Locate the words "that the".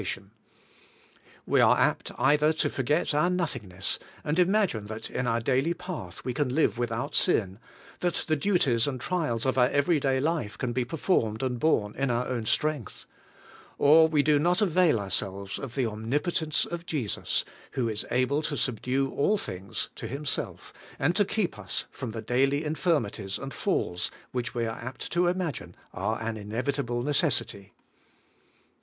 7.99-8.35